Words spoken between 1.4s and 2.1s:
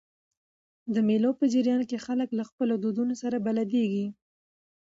جریان کښي